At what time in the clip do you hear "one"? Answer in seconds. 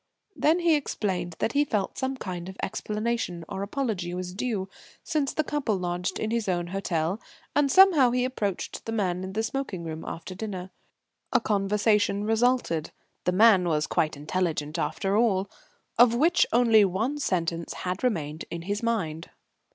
16.83-17.19